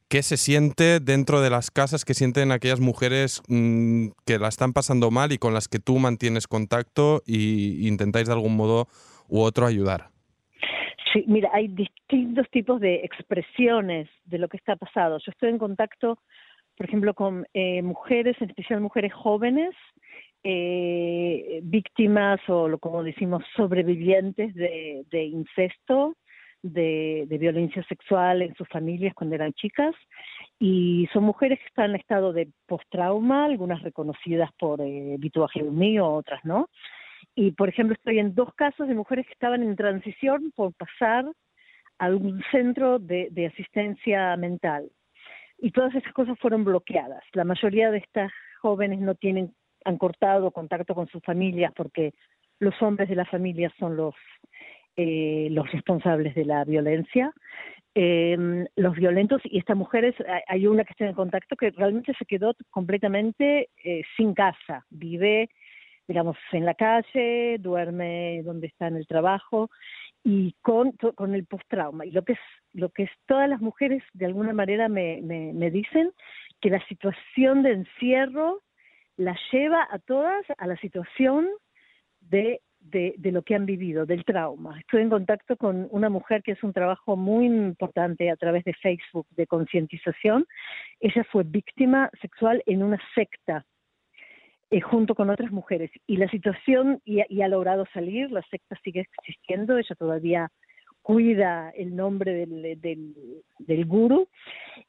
qué 0.10 0.22
se 0.22 0.38
siente 0.38 1.00
dentro 1.00 1.40
de 1.40 1.50
las 1.50 1.72
casas, 1.72 2.04
qué 2.04 2.14
sienten 2.14 2.52
aquellas 2.52 2.82
mujeres 2.82 3.42
mm, 3.48 4.10
que 4.26 4.38
la 4.38 4.50
están 4.50 4.74
pasando 4.74 5.10
mal 5.10 5.32
y 5.32 5.38
con 5.38 5.54
las 5.54 5.70
que 5.70 5.80
tú 5.80 5.98
mantienes 5.98 6.48
contacto 6.48 7.24
e 7.26 7.78
intentáis 7.88 8.28
de 8.28 8.34
algún 8.34 8.58
modo 8.58 8.90
u 9.30 9.40
otro 9.40 9.66
ayudar. 9.66 10.11
Sí, 11.12 11.26
mira, 11.28 11.50
hay 11.54 11.68
distintos 11.68 12.50
tipos 12.52 12.80
de 12.80 12.96
expresiones 13.04 14.08
de 14.26 14.38
lo 14.38 14.48
que 14.48 14.58
está 14.58 14.76
pasando. 14.76 15.18
Yo 15.18 15.32
estoy 15.32 15.50
en 15.50 15.58
contacto, 15.58 16.20
por 16.78 16.86
ejemplo, 16.86 17.14
con 17.14 17.46
eh, 17.54 17.82
mujeres, 17.82 18.38
en 18.40 18.50
especial 18.50 18.82
mujeres 18.82 19.14
jóvenes, 19.14 19.76
eh, 20.44 21.60
víctimas 21.64 22.40
o 22.48 22.78
como 22.80 23.04
decimos 23.04 23.44
sobrevivientes 23.56 24.56
de, 24.56 25.24
incesto, 25.24 26.16
de, 26.64 27.28
violencia 27.40 27.84
sexual 27.84 28.42
en 28.42 28.56
sus 28.56 28.68
familias 28.70 29.14
cuando 29.14 29.36
eran 29.36 29.54
chicas 29.54 29.94
y 30.60 31.08
son 31.14 31.26
mujeres 31.26 31.60
que 31.60 31.68
están 31.68 31.92
en 31.92 31.98
estado 31.98 32.34
de 32.34 32.50
post-trauma, 32.66 33.46
algunas 33.46 33.84
reconocidas 33.84 34.50
por 34.58 34.82
eh, 34.82 35.16
Vito 35.20 35.48
mío, 35.72 36.08
otras 36.08 36.44
no, 36.44 36.70
y, 37.36 37.52
por 37.52 37.70
ejemplo, 37.70 37.96
estoy 37.96 38.20
en 38.20 38.36
dos 38.36 38.54
casos 38.56 38.88
de 38.88 38.96
mujeres 38.96 39.26
que 39.26 39.34
estaban 39.34 39.64
en 39.64 39.76
transición 39.76 40.52
por 40.56 40.74
pasar 40.74 41.26
a 42.00 42.10
un 42.10 42.44
centro 42.52 43.00
de, 43.00 43.52
asistencia 43.52 44.36
mental. 44.36 44.92
Y 45.58 45.72
todas 45.72 45.94
esas 45.96 46.12
cosas 46.14 46.38
fueron 46.40 46.64
bloqueadas. 46.64 47.24
La 47.34 47.44
mayoría 47.44 47.92
de 47.92 48.00
estas 48.00 48.32
jóvenes 48.60 49.00
no 49.00 49.16
tienen, 49.16 49.54
han 49.86 49.98
cortado 49.98 50.52
contacto 50.52 50.96
con 50.96 51.08
sus 51.08 51.24
familias 51.24 51.72
porque 51.76 52.14
los 52.60 52.80
hombres 52.82 53.08
de 53.08 53.16
la 53.16 53.26
familia 53.26 53.72
son 53.80 53.96
los, 53.96 54.16
eh, 54.96 55.48
los 55.52 55.72
responsables 55.72 56.36
de 56.36 56.46
la 56.46 56.66
violencia. 56.66 57.32
Eh, 57.94 58.66
los 58.76 58.96
violentos 58.96 59.42
y 59.44 59.60
estas 59.60 59.78
mujeres, 59.78 60.16
hay 60.48 60.66
una 60.66 60.84
que 60.84 60.94
está 60.94 61.06
en 61.06 61.14
contacto 61.14 61.56
que 61.56 61.72
realmente 61.72 62.14
se 62.18 62.26
quedó 62.26 62.56
completamente 62.70 63.70
eh, 63.84 64.02
sin 64.16 64.34
casa, 64.34 64.86
vive 64.90 65.50
digamos, 66.08 66.38
en 66.52 66.66
la 66.66 66.74
calle, 66.74 67.58
duerme 67.60 68.42
donde 68.44 68.68
está 68.68 68.88
en 68.88 68.98
el 68.98 69.08
trabajo 69.08 69.70
y 70.24 70.56
con, 70.62 70.92
con 70.92 71.34
el 71.34 71.46
post-trauma. 71.46 72.06
Y 72.06 72.12
lo 72.12 72.24
que, 72.24 72.34
es, 72.34 72.40
lo 72.74 72.90
que 72.90 73.04
es 73.04 73.12
todas 73.26 73.50
las 73.50 73.62
mujeres 73.62 74.04
de 74.14 74.26
alguna 74.26 74.54
manera 74.54 74.88
me, 74.88 75.22
me, 75.22 75.72
dicen 75.72 76.12
que 76.60 76.70
la 76.70 76.86
situación 76.88 77.64
de 77.64 77.72
encierro 77.72 78.62
la 79.18 79.38
lleva 79.52 79.88
a 79.90 80.00
todas 80.00 80.46
a 80.58 80.68
la 80.68 80.78
situación 80.78 81.48
de, 82.20 82.62
de, 82.80 83.16
de, 83.18 83.32
lo 83.32 83.42
que 83.42 83.56
han 83.56 83.66
vivido, 83.66 84.06
del 84.06 84.26
trauma. 84.26 84.80
Estoy 84.80 85.02
en 85.02 85.10
contacto 85.10 85.58
con 85.58 85.88
una 85.92 86.10
mujer 86.10 86.44
que 86.44 86.52
es 86.52 86.64
un 86.64 86.74
trabajo 86.74 87.16
muy 87.16 87.46
importante 87.46 88.30
a 88.30 88.36
través 88.36 88.64
de 88.64 88.74
Facebook 88.74 89.28
de 89.32 89.48
concientización. 89.48 90.46
Ella 91.00 91.24
fue 91.32 91.44
víctima 91.44 92.12
sexual 92.22 92.62
en 92.68 92.84
una 92.84 93.00
secta 93.16 93.66
eh, 94.74 94.80
junto 94.80 95.16
con 95.16 95.30
otras 95.30 95.52
mujeres. 95.52 95.92
Y 96.08 96.16
la 96.16 96.30
situación, 96.30 97.02
y, 97.04 97.42
ha 97.42 97.48
logrado 97.50 97.86
salir, 97.94 98.32
la 98.32 98.42
secta 98.44 98.78
sigue 98.82 99.02
existiendo, 99.02 99.78
ella 99.78 99.96
todavía 99.96 100.50
cuida 101.02 101.72
el 101.72 101.94
nombre 101.94 102.32
del, 102.32 102.80
del, 102.80 103.14
del 103.60 103.86
guru. 103.86 104.30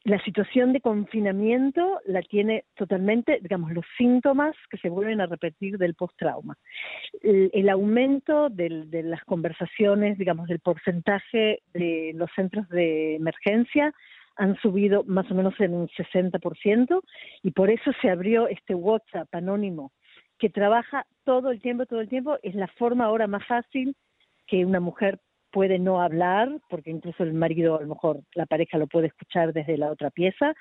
La 0.04 0.22
situación 0.22 0.72
de 0.72 0.80
confinamiento 0.80 1.98
la 2.04 2.22
tiene 2.22 2.64
totalmente, 2.76 3.40
digamos, 3.42 3.72
los 3.72 3.84
síntomas 3.98 4.54
que 4.70 4.76
se 4.76 4.88
vuelven 4.88 5.20
a 5.20 5.26
repetir 5.26 5.78
del 5.78 5.94
post-trauma. 5.94 6.56
El, 7.20 7.50
el, 7.52 7.68
aumento 7.68 8.50
del, 8.50 8.88
de 8.88 9.02
las 9.02 9.24
conversaciones, 9.24 10.16
digamos, 10.16 10.46
del 10.46 10.60
porcentaje 10.60 11.62
de 11.74 12.12
los 12.14 12.30
centros 12.36 12.68
de 12.68 13.16
emergencia 13.16 13.92
han 14.36 14.56
subido 14.56 15.04
más 15.04 15.30
o 15.30 15.34
menos 15.34 15.54
en 15.60 15.74
un 15.74 15.88
60% 15.88 17.02
y 17.42 17.50
por 17.50 17.70
eso 17.70 17.92
se 18.00 18.10
abrió 18.10 18.48
este 18.48 18.74
WhatsApp 18.74 19.28
anónimo 19.34 19.92
que 20.38 20.50
trabaja 20.50 21.06
todo 21.24 21.50
el 21.50 21.60
tiempo, 21.60 21.86
todo 21.86 22.00
el 22.00 22.08
tiempo. 22.08 22.36
Es 22.42 22.54
la 22.54 22.66
forma 22.66 23.04
ahora 23.04 23.26
más 23.26 23.46
fácil 23.46 23.94
que 24.46 24.64
una 24.64 24.80
mujer 24.80 25.20
puede 25.52 25.78
no 25.78 26.00
hablar, 26.00 26.48
porque 26.68 26.90
incluso 26.90 27.22
el 27.22 27.34
marido, 27.34 27.78
a 27.78 27.82
lo 27.82 27.88
mejor 27.88 28.20
la 28.34 28.46
pareja 28.46 28.78
lo 28.78 28.86
puede 28.86 29.08
escuchar 29.08 29.52
desde 29.52 29.76
la 29.76 29.90
otra 29.90 30.10
pieza, 30.10 30.54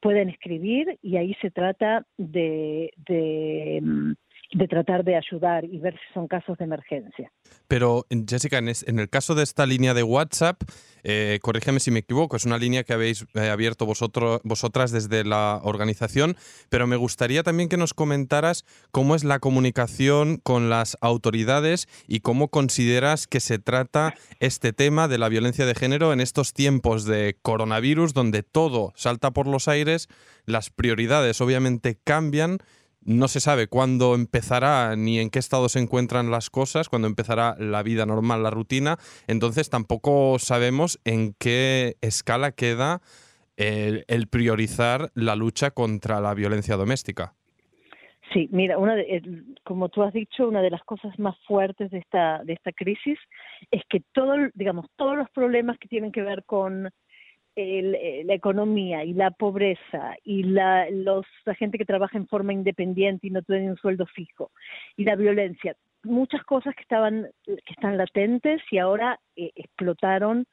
pueden 0.00 0.28
escribir 0.28 0.98
y 1.02 1.16
ahí 1.16 1.34
se 1.42 1.50
trata 1.50 2.06
de, 2.16 2.92
de 3.08 3.80
mm, 3.82 4.12
de 4.52 4.68
tratar 4.68 5.04
de 5.04 5.16
ayudar 5.16 5.64
y 5.64 5.78
ver 5.78 5.94
si 5.94 6.14
son 6.14 6.28
casos 6.28 6.56
de 6.58 6.64
emergencia. 6.64 7.32
Pero, 7.68 8.06
Jessica, 8.28 8.58
en, 8.58 8.98
el 8.98 9.08
caso 9.08 9.34
de 9.34 9.42
esta 9.42 9.66
línea 9.66 9.94
de 9.94 10.02
WhatsApp, 10.02 10.62
eh, 11.02 11.38
corrígeme 11.42 11.80
si 11.80 11.90
me 11.90 12.00
equivoco, 12.00 12.36
es 12.36 12.44
una 12.44 12.58
línea 12.58 12.84
que 12.84 12.92
habéis 12.92 13.26
eh, 13.34 13.48
abierto 13.48 13.86
vosotros, 13.86 14.40
vosotras 14.44 14.92
desde 14.92 15.24
la 15.24 15.60
organización, 15.62 16.36
pero 16.68 16.86
me 16.86 16.96
gustaría 16.96 17.42
también 17.42 17.68
que 17.68 17.76
nos 17.76 17.94
comentaras 17.94 18.64
cómo 18.90 19.14
es 19.14 19.24
la 19.24 19.38
comunicación 19.38 20.38
con 20.38 20.70
las 20.70 20.96
autoridades 21.00 21.88
y 22.06 22.20
cómo 22.20 22.48
consideras 22.48 23.26
que 23.26 23.40
se 23.40 23.58
trata 23.58 24.14
este 24.40 24.72
tema 24.72 25.08
de 25.08 25.18
la 25.18 25.28
violencia 25.28 25.66
de 25.66 25.74
género 25.74 26.12
en 26.12 26.20
estos 26.20 26.52
tiempos 26.52 27.04
de 27.04 27.36
coronavirus, 27.42 28.14
donde 28.14 28.42
todo 28.42 28.92
salta 28.96 29.32
por 29.32 29.46
los 29.46 29.68
aires, 29.68 30.08
las 30.44 30.70
prioridades 30.70 31.40
obviamente 31.40 31.98
cambian 32.02 32.58
no 33.06 33.28
se 33.28 33.40
sabe 33.40 33.68
cuándo 33.68 34.14
empezará 34.14 34.96
ni 34.96 35.18
en 35.18 35.30
qué 35.30 35.38
estado 35.38 35.68
se 35.68 35.78
encuentran 35.78 36.30
las 36.30 36.50
cosas, 36.50 36.88
cuándo 36.88 37.08
empezará 37.08 37.54
la 37.58 37.82
vida 37.82 38.04
normal, 38.04 38.42
la 38.42 38.50
rutina. 38.50 38.96
Entonces 39.28 39.70
tampoco 39.70 40.38
sabemos 40.38 41.00
en 41.04 41.34
qué 41.38 41.96
escala 42.00 42.52
queda 42.52 43.00
el, 43.56 44.04
priorizar 44.28 45.10
la 45.14 45.36
lucha 45.36 45.70
contra 45.70 46.20
la 46.20 46.34
violencia 46.34 46.76
doméstica. 46.76 47.34
Sí, 48.32 48.48
mira, 48.50 48.76
una 48.76 48.96
como 49.62 49.88
tú 49.88 50.02
has 50.02 50.12
dicho, 50.12 50.48
una 50.48 50.60
de 50.60 50.70
las 50.70 50.82
cosas 50.82 51.16
más 51.16 51.36
fuertes 51.46 51.92
de 51.92 51.98
esta 51.98 52.42
de 52.42 52.54
esta 52.54 52.72
crisis 52.72 53.18
es 53.70 53.82
que 53.88 54.02
todo, 54.12 54.34
digamos, 54.54 54.86
todos 54.96 55.16
los 55.16 55.30
problemas 55.30 55.78
que 55.78 55.86
tienen 55.86 56.10
que 56.10 56.22
ver 56.22 56.42
con 56.44 56.90
eh, 57.56 58.22
la 58.24 58.34
economía 58.34 59.04
y 59.04 59.14
la 59.14 59.30
pobreza 59.30 60.14
y 60.24 60.42
la, 60.42 60.90
los, 60.90 61.26
la 61.44 61.54
gente 61.54 61.78
que 61.78 61.84
trabaja 61.84 62.18
en 62.18 62.28
forma 62.28 62.52
independiente 62.52 63.26
y 63.26 63.30
no 63.30 63.42
tiene 63.42 63.70
un 63.70 63.76
sueldo 63.76 64.06
fijo 64.06 64.50
y 64.96 65.04
la 65.04 65.16
violencia, 65.16 65.74
muchas 66.04 66.42
cosas 66.44 66.74
que 66.74 66.82
estaban 66.82 67.28
que 67.44 67.72
están 67.72 67.96
latentes 67.96 68.60
y 68.70 68.78
ahora 68.78 69.18
eh, 69.36 69.50
explotaron 69.54 70.46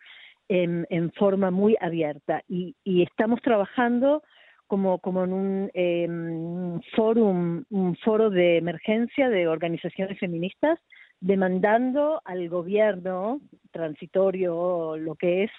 en, 0.49 1.11
forma 1.13 1.51
muy 1.51 1.75
abierta. 1.79 2.41
Y, 2.47 2.75
y 2.83 3.03
estamos 3.03 3.41
trabajando 3.41 4.23
como, 4.67 4.99
como 4.99 5.23
en 5.23 5.33
un 5.33 5.71
eh, 5.73 6.79
fórum, 6.95 7.63
un 7.69 7.95
foro 7.97 8.29
de 8.29 8.57
emergencia 8.57 9.29
de 9.29 9.47
organizaciones 9.47 10.19
feministas 10.19 10.79
demandando 11.19 12.21
al 12.25 12.49
gobierno 12.49 13.39
transitorio, 13.71 14.97
lo 14.97 15.15
que 15.15 15.43
es, 15.43 15.51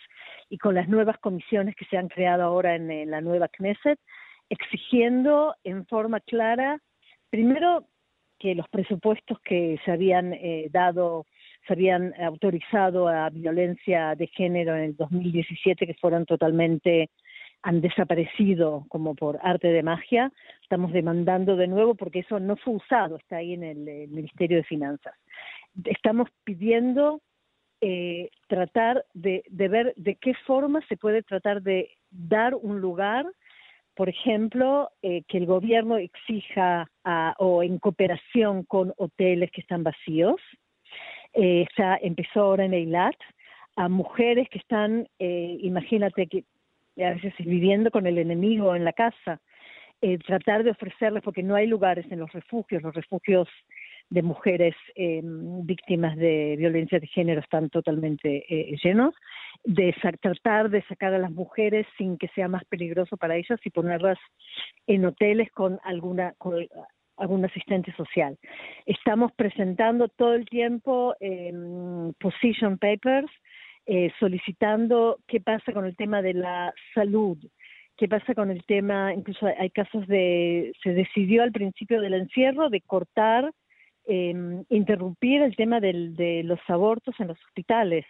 y 0.55 0.59
con 0.59 0.77
las 0.77 0.89
nuevas 0.89 1.19
comisiones 1.19 1.75
que 1.75 1.85
se 1.87 1.97
han 1.97 2.07
creado 2.07 2.45
ahora 2.45 2.77
en, 2.77 3.11
la 3.11 3.21
nueva 3.21 3.49
Knesset, 3.49 3.99
exigiendo 4.49 5.57
en 5.65 5.85
forma 5.87 6.21
clara, 6.21 6.81
primero, 7.29 7.89
que 8.39 8.55
los 8.55 8.69
presupuestos 8.69 9.41
que 9.41 9.81
se 9.85 9.91
habían 9.91 10.33
eh, 10.33 10.69
dado, 10.71 11.27
se 11.67 11.73
habían 11.73 12.15
autorizado 12.23 13.09
a 13.09 13.31
violencia 13.31 14.15
de 14.15 14.29
género 14.29 14.77
en 14.77 14.85
el 14.85 14.97
2017, 14.97 15.89
que 15.89 15.95
fueron 15.95 16.25
totalmente 16.25 17.11
han 17.63 17.81
desaparecido 17.81 18.85
como 18.91 19.17
por 19.17 19.41
arte 19.43 19.67
de 19.69 19.83
magia. 19.83 20.31
Estamos 20.63 20.93
demandando 20.93 21.57
de 21.57 21.67
nuevo 21.67 21.97
porque 21.97 22.21
eso 22.21 22.39
no 22.39 22.55
fue 22.59 22.75
usado, 22.75 23.17
está 23.17 23.39
ahí 23.39 23.55
en 23.55 23.65
el, 23.65 24.09
Ministerio 24.09 24.59
de 24.59 24.65
Finanzas. 24.65 25.15
Estamos 25.85 26.29
pidiendo 26.45 27.23
eh, 27.87 28.31
tratar 28.49 29.05
de, 29.13 29.45
ver 29.51 29.93
de 29.97 30.15
qué 30.15 30.33
forma 30.47 30.81
se 30.89 30.97
puede 30.97 31.23
tratar 31.23 31.61
de 31.61 31.91
dar 32.11 32.55
un 32.55 32.81
lugar, 32.81 33.27
por 33.95 34.09
ejemplo, 34.09 34.91
eh, 35.03 35.23
que 35.29 35.37
el 35.37 35.45
gobierno 35.45 35.99
exija 35.99 36.89
o 37.37 37.63
en 37.63 37.79
cooperación 37.79 38.63
con 38.65 38.95
hoteles 38.97 39.51
que 39.51 39.61
están 39.61 39.83
vacíos. 39.83 40.41
Eh, 41.35 41.67
empezó 42.01 42.41
ahora 42.41 42.65
en 42.65 42.73
Eilat, 42.73 43.17
a 43.77 43.91
mujeres 43.91 44.49
que 44.49 44.61
están, 44.61 45.07
imagínate 45.19 46.27
que 46.27 46.45
a 47.05 47.11
veces 47.11 47.35
viviendo 47.39 47.91
con 47.91 48.07
el 48.07 48.17
enemigo 48.17 48.75
en 48.75 48.85
la 48.85 48.95
casa, 48.95 49.43
eh, 50.07 50.19
tratar 50.19 50.65
de 50.65 50.71
ofrecerles, 50.71 51.23
porque 51.23 51.43
no 51.43 51.55
hay 51.55 51.67
lugares 51.67 52.05
en 52.11 52.19
los 52.19 52.33
refugios, 52.33 52.83
los 52.83 52.95
refugios 52.95 53.49
de 54.15 54.23
mujeres 54.23 54.75
eh, 54.95 55.21
víctimas 55.25 56.17
de 56.17 56.55
violencia 56.57 57.01
de 57.01 57.07
género 57.09 57.41
están 57.41 57.69
totalmente 57.69 58.45
eh, 58.49 58.77
llenos, 58.83 59.15
de 59.65 59.95
tratar 60.21 60.71
de 60.71 60.83
sacar 60.83 61.13
a 61.15 61.19
las 61.19 61.33
mujeres 61.33 61.87
sin 61.99 62.17
que 62.17 62.29
sea 62.29 62.47
más 62.47 62.65
peligroso 62.67 63.17
para 63.17 63.37
ellas 63.37 63.59
y 63.65 63.71
ponerlas 63.71 64.19
en 64.87 65.05
hoteles 65.05 65.51
con 65.51 65.81
alguna 65.83 66.35
con 66.39 66.67
algún 67.17 67.45
asistente 67.45 67.93
social. 67.95 68.37
Estamos 68.87 69.33
presentando 69.33 70.09
todo 70.09 70.35
el 70.35 70.47
tiempo 70.47 71.15
position 72.19 72.77
papers 72.79 73.31
eh, 73.87 74.11
solicitando 74.19 75.19
qué 75.27 75.41
pasa 75.43 75.73
con 75.75 75.85
el 75.85 75.95
tema 75.95 76.23
de 76.23 76.33
la 76.33 76.73
salud, 76.95 77.37
qué 77.99 78.09
pasa 78.09 78.35
con 78.35 78.51
el 78.51 78.65
tema, 78.65 79.13
incluso 79.13 79.47
hay 79.47 79.69
casos 79.69 80.07
de, 80.07 80.73
se 80.83 80.95
decidió 80.95 81.43
al 81.43 81.53
principio 81.53 82.01
del 82.01 82.15
encierro 82.15 82.71
de 82.71 82.81
cortar, 82.81 83.53
em, 84.07 84.65
interrumpir 84.69 85.43
el 85.43 85.57
tema 85.57 85.81
de 85.81 86.43
los 86.45 86.61
abortos 86.69 87.15
en 87.19 87.29
los 87.29 87.39
hospitales 87.47 88.05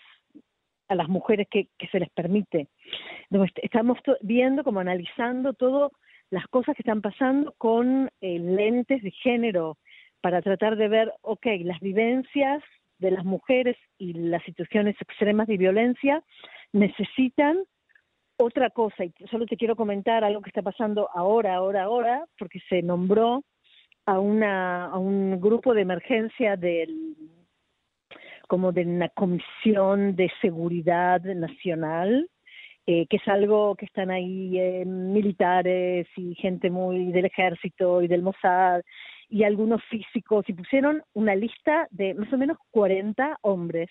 a 0.89 0.95
las 0.95 1.09
mujeres 1.09 1.49
que, 1.51 1.69
se 1.91 2.01
les 2.01 2.11
permite. 2.11 2.69
estamos 3.63 3.99
viendo, 4.21 4.65
como 4.65 4.81
analizando 4.81 5.53
todas 5.53 5.91
las 6.31 6.47
cosas 6.49 6.75
que 6.75 6.83
están 6.83 7.01
pasando 7.01 7.55
con 7.59 8.11
eh, 8.21 8.39
lentes 8.39 9.03
de 9.03 9.11
género 9.11 9.79
para 10.21 10.43
tratar 10.43 10.77
de 10.77 10.89
ver, 10.89 11.13
ok, 11.23 11.47
las 11.61 11.81
vivencias 11.81 12.63
de 12.99 13.11
las 13.11 13.25
mujeres 13.25 13.77
y 13.99 14.15
las 14.15 14.43
situaciones 14.45 14.97
extremas 15.01 15.47
de 15.47 15.57
violencia 15.57 16.23
necesitan 16.73 17.59
otra 18.37 18.71
cosa. 18.71 19.05
Y 19.05 19.13
solo 19.31 19.47
te 19.47 19.57
quiero 19.57 19.77
comentar 19.77 20.25
algo 20.25 20.41
que 20.41 20.51
está 20.51 20.63
pasando 20.63 21.09
ahora, 21.15 21.55
ahora, 21.55 21.85
ahora, 21.85 22.25
porque 22.39 22.61
se 22.69 22.83
nombró 22.83 23.45
a, 24.07 24.19
una, 24.19 24.87
a 24.87 24.99
un 24.99 25.41
grupo 25.41 25.75
de 25.75 25.83
emergencia 25.83 26.57
del 26.57 27.17
como 28.49 28.73
de 28.73 28.83
una 28.83 29.09
comisión 29.09 30.17
de 30.17 30.31
seguridad 30.41 31.23
nacional, 31.23 32.29
eh, 32.87 33.07
que 33.07 33.17
es 33.17 33.27
algo 33.27 33.75
que 33.77 33.87
están 33.87 34.11
ahí 34.11 34.59
eh, 34.59 34.85
militares 34.85 36.07
y 36.17 36.35
gente 36.35 36.71
muy 36.71 37.11
del 37.13 37.25
ejército 37.25 38.03
y 38.03 38.09
del 38.09 38.23
Mossad 38.23 38.83
y 39.31 39.45
algunos 39.45 39.83
físicos 39.85 40.45
y 40.49 40.53
pusieron 40.53 41.03
una 41.15 41.35
lista 41.35 41.89
de 41.91 42.13
más 42.15 42.31
o 42.33 42.37
menos 42.37 42.59
40 42.71 43.39
hombres, 43.41 43.89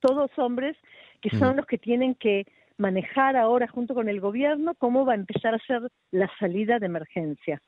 todos 0.00 0.30
hombres 0.38 0.76
que 1.22 1.30
son 1.30 1.56
los 1.56 1.66
que 1.66 1.78
tienen 1.78 2.14
que 2.14 2.44
manejar 2.76 3.36
ahora 3.36 3.68
junto 3.68 3.94
con 3.94 4.08
el 4.08 4.20
gobierno 4.20 4.74
cómo 4.74 5.04
va 5.04 5.12
a 5.12 5.16
empezar 5.16 5.54
a 5.54 5.58
ser 5.66 5.82
la 6.10 6.30
salida 6.38 6.78
de 6.78 6.86
emergencia. 6.86 7.60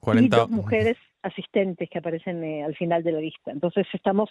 40... 0.00 0.36
Y 0.36 0.40
dos 0.40 0.50
mujeres 0.50 0.96
asistentes 1.22 1.90
que 1.90 1.98
aparecen 1.98 2.42
eh, 2.44 2.64
al 2.64 2.74
final 2.76 3.02
de 3.02 3.12
la 3.12 3.20
lista. 3.20 3.50
Entonces 3.50 3.86
estamos, 3.92 4.30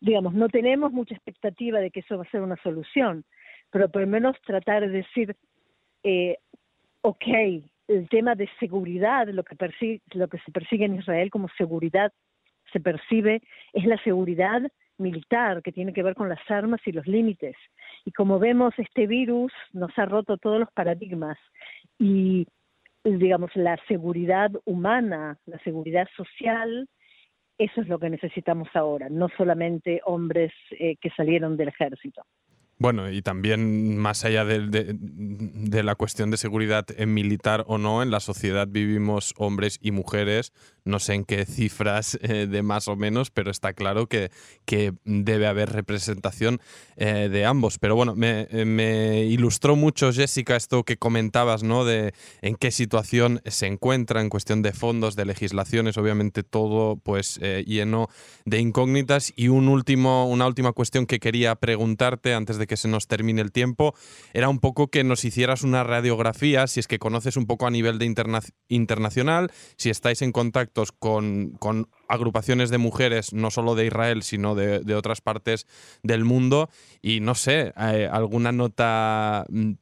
digamos, 0.00 0.34
no 0.34 0.48
tenemos 0.48 0.92
mucha 0.92 1.14
expectativa 1.14 1.80
de 1.80 1.90
que 1.90 2.00
eso 2.00 2.18
va 2.18 2.24
a 2.24 2.30
ser 2.30 2.42
una 2.42 2.56
solución, 2.62 3.24
pero 3.70 3.88
por 3.88 4.02
lo 4.02 4.08
menos 4.08 4.36
tratar 4.46 4.82
de 4.82 4.88
decir, 4.88 5.36
eh, 6.02 6.36
ok, 7.00 7.26
el 7.88 8.08
tema 8.08 8.34
de 8.34 8.48
seguridad, 8.60 9.26
lo 9.28 9.42
que, 9.42 9.56
persigue, 9.56 10.00
lo 10.12 10.28
que 10.28 10.38
se 10.38 10.52
persigue 10.52 10.84
en 10.84 10.96
Israel 10.96 11.30
como 11.30 11.48
seguridad, 11.56 12.12
se 12.72 12.80
percibe, 12.80 13.42
es 13.72 13.84
la 13.84 14.02
seguridad 14.02 14.62
militar 14.96 15.62
que 15.62 15.72
tiene 15.72 15.92
que 15.92 16.02
ver 16.02 16.14
con 16.14 16.28
las 16.28 16.40
armas 16.48 16.80
y 16.86 16.92
los 16.92 17.06
límites. 17.06 17.56
Y 18.04 18.12
como 18.12 18.38
vemos, 18.38 18.74
este 18.78 19.06
virus 19.06 19.52
nos 19.72 19.96
ha 19.98 20.06
roto 20.06 20.36
todos 20.36 20.60
los 20.60 20.70
paradigmas 20.72 21.38
y, 21.98 22.46
digamos, 23.04 23.54
la 23.54 23.78
seguridad 23.86 24.50
humana, 24.64 25.38
la 25.46 25.58
seguridad 25.58 26.08
social, 26.16 26.88
eso 27.58 27.80
es 27.82 27.88
lo 27.88 27.98
que 27.98 28.10
necesitamos 28.10 28.68
ahora, 28.74 29.08
no 29.10 29.28
solamente 29.36 30.00
hombres 30.04 30.52
eh, 30.70 30.96
que 30.96 31.10
salieron 31.10 31.56
del 31.56 31.68
ejército. 31.68 32.22
Bueno, 32.76 33.08
y 33.08 33.22
también 33.22 33.96
más 33.98 34.24
allá 34.24 34.44
de, 34.44 35.82
la 35.84 35.94
cuestión 35.94 36.32
de 36.32 36.36
seguridad 36.36 36.84
en 36.96 37.14
militar 37.14 37.64
o 37.68 37.78
no, 37.78 38.02
en 38.02 38.10
la 38.10 38.18
sociedad 38.18 38.66
vivimos 38.68 39.32
hombres 39.36 39.78
y 39.80 39.92
mujeres, 39.92 40.52
no 40.84 40.98
sé 40.98 41.14
en 41.14 41.24
qué 41.24 41.46
cifras 41.46 42.18
eh, 42.20 42.48
de 42.50 42.62
más 42.62 42.88
o 42.88 42.96
menos, 42.96 43.30
pero 43.30 43.52
está 43.52 43.74
claro 43.74 44.08
que, 44.08 44.30
debe 45.04 45.46
haber 45.46 45.70
representación 45.70 46.60
eh, 46.96 47.28
de 47.30 47.46
ambos. 47.46 47.78
Pero 47.78 47.94
bueno, 47.94 48.16
me, 48.16 48.48
me, 48.64 49.24
ilustró 49.24 49.76
mucho, 49.76 50.12
Jessica, 50.12 50.56
esto 50.56 50.82
que 50.82 50.96
comentabas, 50.96 51.62
¿no? 51.62 51.84
De 51.84 52.12
en 52.42 52.56
qué 52.56 52.72
situación 52.72 53.40
se 53.46 53.66
encuentra 53.66 54.20
en 54.20 54.28
cuestión 54.28 54.62
de 54.62 54.72
fondos, 54.72 55.14
de 55.14 55.26
legislaciones, 55.26 55.96
obviamente 55.96 56.42
todo 56.42 56.96
pues 56.96 57.38
lleno 57.38 58.08
de 58.44 58.58
incógnitas. 58.58 59.32
Y 59.36 59.48
un 59.48 59.68
último, 59.68 60.28
una 60.28 60.46
última 60.46 60.72
cuestión 60.72 61.06
que 61.06 61.20
quería 61.20 61.54
preguntarte 61.54 62.34
antes 62.34 62.58
de 62.58 62.63
que 62.66 62.76
se 62.76 62.88
nos 62.88 63.06
termine 63.06 63.40
el 63.40 63.52
tiempo, 63.52 63.94
era 64.32 64.48
un 64.48 64.58
poco 64.58 64.88
que 64.88 65.04
nos 65.04 65.24
hicieras 65.24 65.62
una 65.62 65.84
radiografía, 65.84 66.66
si 66.66 66.80
es 66.80 66.88
que 66.88 66.98
conoces 66.98 67.36
un 67.36 67.46
poco 67.46 67.66
a 67.66 67.70
nivel 67.70 67.98
de 67.98 68.12
internacional, 68.68 69.50
si 69.76 69.90
estáis 69.90 70.22
en 70.22 70.32
contactos 70.32 70.92
con, 70.92 71.50
con, 71.58 71.88
agrupaciones 72.08 72.70
de 72.70 72.78
mujeres, 72.78 73.32
no 73.32 73.50
solo 73.50 73.74
de 73.74 73.86
Israel, 73.86 74.22
sino 74.22 74.54
de, 74.54 74.80
de 74.80 74.94
otras 74.94 75.20
partes 75.20 75.66
del 76.02 76.24
mundo, 76.24 76.68
y 77.00 77.20
no 77.20 77.34
sé, 77.34 77.72
eh, 77.76 78.08
alguna 78.10 78.52
nota 78.52 79.46
mm, 79.48 79.72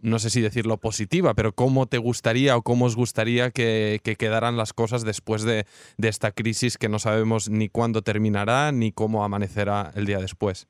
no 0.00 0.18
sé 0.18 0.30
si 0.30 0.40
decirlo 0.40 0.78
positiva, 0.78 1.34
pero 1.34 1.52
cómo 1.54 1.86
te 1.86 1.98
gustaría 1.98 2.56
o 2.56 2.62
cómo 2.62 2.86
os 2.86 2.96
gustaría 2.96 3.50
que, 3.50 4.00
que 4.02 4.16
quedaran 4.16 4.56
las 4.56 4.72
cosas 4.72 5.04
después 5.04 5.42
de, 5.42 5.66
de, 5.96 6.08
esta 6.08 6.32
crisis 6.32 6.78
que 6.78 6.88
no 6.88 6.98
sabemos 6.98 7.50
ni 7.50 7.68
cuándo 7.68 8.02
terminará 8.02 8.72
ni 8.72 8.92
cómo 8.92 9.24
amanecerá 9.24 9.92
el 9.94 10.06
día 10.06 10.18
después. 10.18 10.68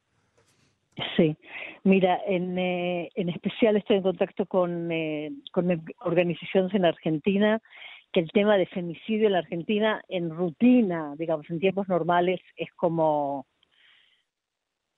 Sí, 1.16 1.36
mira, 1.84 2.20
en, 2.26 2.58
eh, 2.58 3.10
en 3.14 3.28
especial 3.28 3.76
estoy 3.76 3.98
en 3.98 4.02
contacto 4.02 4.46
con, 4.46 4.90
eh, 4.90 5.30
con 5.52 5.84
organizaciones 6.00 6.74
en 6.74 6.84
Argentina 6.84 7.60
que 8.12 8.20
el 8.20 8.30
tema 8.32 8.56
de 8.56 8.66
femicidio 8.66 9.26
en 9.26 9.34
la 9.34 9.38
Argentina 9.40 10.02
en 10.08 10.30
rutina, 10.30 11.14
digamos, 11.16 11.48
en 11.50 11.60
tiempos 11.60 11.88
normales 11.88 12.40
es 12.56 12.72
como 12.72 13.46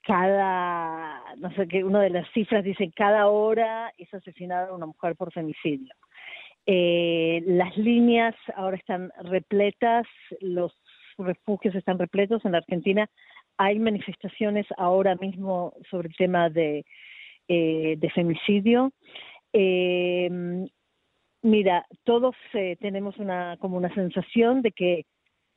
cada, 0.02 1.22
no 1.36 1.52
sé 1.54 1.68
qué, 1.68 1.84
una 1.84 2.00
de 2.00 2.10
las 2.10 2.30
cifras 2.32 2.64
dice 2.64 2.90
cada 2.96 3.28
hora 3.28 3.92
es 3.98 4.12
asesinada 4.14 4.72
una 4.72 4.86
mujer 4.86 5.16
por 5.16 5.32
femicidio. 5.32 5.92
Eh, 6.66 7.42
las 7.46 7.76
líneas 7.76 8.34
ahora 8.54 8.76
están 8.76 9.12
repletas, 9.22 10.06
los 10.40 10.72
refugios 11.18 11.74
están 11.74 11.98
repletos 11.98 12.44
en 12.44 12.52
la 12.52 12.58
Argentina. 12.58 13.10
Hay 13.62 13.78
manifestaciones 13.78 14.66
ahora 14.78 15.16
mismo 15.16 15.74
sobre 15.90 16.08
el 16.08 16.16
tema 16.16 16.48
de, 16.48 16.86
eh, 17.46 17.98
femicidio. 18.14 18.90
Eh, 19.52 20.30
mira, 21.42 21.84
todos 22.04 22.34
eh, 22.54 22.76
tenemos 22.80 23.18
una 23.18 23.58
como 23.58 23.76
una 23.76 23.92
sensación 23.92 24.62
de 24.62 24.72
que 24.72 25.04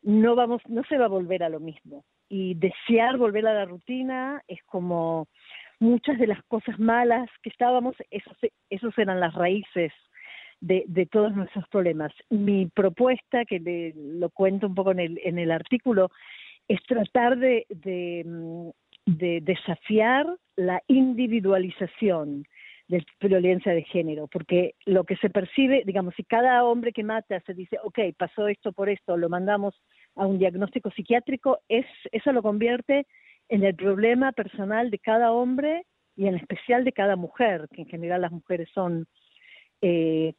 no 0.02 0.36
vamos, 0.36 0.62
no 0.68 0.84
se 0.90 0.98
va 0.98 1.06
a 1.06 1.16
volver 1.18 1.44
a 1.44 1.50
lo 1.50 1.62
mismo 1.62 2.04
y 2.28 2.56
desear 2.56 3.18
volver 3.18 3.48
a 3.48 3.54
la 3.54 3.66
rutina 3.66 4.42
es 4.50 4.62
como 4.66 5.30
muchas 5.80 6.20
de 6.20 6.28
las 6.28 6.44
cosas 6.50 6.78
malas 6.78 7.30
que 7.42 7.52
estábamos, 7.52 7.96
esos, 8.12 8.36
esos 8.70 8.98
eran 8.98 9.22
las 9.22 9.34
raíces 9.34 9.94
de, 10.60 10.84
de 10.88 11.06
todos 11.06 11.34
nuestros 11.34 11.70
problemas. 11.70 12.12
Mi 12.30 12.66
propuesta, 12.66 13.46
que 13.46 13.62
le, 13.62 13.94
lo 13.96 14.30
cuento 14.30 14.68
un 14.68 14.76
poco 14.76 14.92
en 14.92 15.00
el, 15.00 15.22
en 15.24 15.40
el 15.40 15.52
artículo, 15.52 16.10
es 16.68 16.82
tratar 16.84 17.38
de, 17.38 17.66
mm, 18.26 18.70
de 19.06 19.42
desafiar 19.42 20.26
la 20.56 20.82
individualización 20.88 22.46
de 22.88 23.04
violencia 23.22 23.74
de 23.74 23.84
género, 23.84 24.28
porque 24.28 24.76
lo 24.86 25.04
que 25.04 25.16
se 25.18 25.30
percibe, 25.30 25.84
digamos, 25.86 26.14
si 26.16 26.24
cada 26.24 26.64
hombre 26.64 26.92
que 26.92 27.04
mata 27.04 27.40
se 27.42 27.54
dice, 27.54 27.78
ok, 27.84 28.00
pasó 28.18 28.48
esto 28.48 28.74
por 28.74 28.90
esto, 28.90 29.18
lo 29.18 29.30
mandamos 29.30 29.74
a 30.16 30.28
un 30.28 30.38
diagnóstico 30.38 30.92
psiquiátrico, 30.92 31.60
es, 31.70 31.86
eso 32.12 32.32
lo 32.34 32.44
convierte 32.44 33.08
en 33.50 33.64
el 33.64 33.76
problema 33.76 34.32
personal 34.32 34.92
de 34.92 35.00
cada 35.00 35.32
hombre 35.32 35.86
y 36.16 36.28
en 36.28 36.36
especial 36.36 36.84
de 36.84 36.92
cada 36.92 37.16
mujer, 37.16 37.68
que 37.74 37.82
en 37.82 37.88
general 37.88 38.22
las 38.22 38.32
mujeres 38.32 38.70
son 38.74 39.08
eh, 39.82 40.34